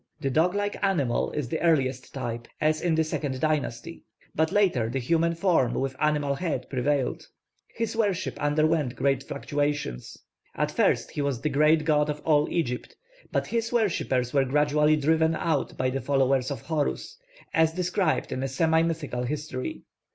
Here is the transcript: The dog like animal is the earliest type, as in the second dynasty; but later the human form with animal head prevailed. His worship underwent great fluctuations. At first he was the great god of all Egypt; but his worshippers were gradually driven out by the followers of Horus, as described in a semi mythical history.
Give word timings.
The 0.19 0.31
dog 0.31 0.55
like 0.55 0.83
animal 0.83 1.29
is 1.33 1.47
the 1.49 1.61
earliest 1.61 2.11
type, 2.11 2.47
as 2.59 2.81
in 2.81 2.95
the 2.95 3.03
second 3.03 3.39
dynasty; 3.39 4.03
but 4.33 4.51
later 4.51 4.89
the 4.89 4.97
human 4.97 5.35
form 5.35 5.75
with 5.75 5.95
animal 5.99 6.33
head 6.33 6.67
prevailed. 6.71 7.27
His 7.75 7.95
worship 7.95 8.35
underwent 8.39 8.95
great 8.95 9.21
fluctuations. 9.21 10.17
At 10.55 10.71
first 10.71 11.11
he 11.11 11.21
was 11.21 11.41
the 11.41 11.49
great 11.49 11.85
god 11.85 12.09
of 12.09 12.19
all 12.25 12.49
Egypt; 12.49 12.95
but 13.31 13.45
his 13.45 13.71
worshippers 13.71 14.33
were 14.33 14.43
gradually 14.45 14.95
driven 14.95 15.35
out 15.35 15.77
by 15.77 15.91
the 15.91 16.01
followers 16.01 16.49
of 16.49 16.61
Horus, 16.61 17.19
as 17.53 17.71
described 17.73 18.31
in 18.31 18.41
a 18.41 18.47
semi 18.47 18.81
mythical 18.81 19.21
history. 19.27 19.83